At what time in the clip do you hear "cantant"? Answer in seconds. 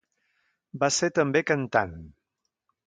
1.53-1.97